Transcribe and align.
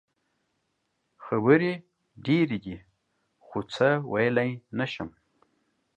خبرې 1.25 1.73
ډېرې 2.25 2.57
دي 2.65 2.77
خو 3.45 3.59
څه 3.73 3.87
ویلې 4.13 4.49
نه 4.77 4.85
شم. 4.93 5.09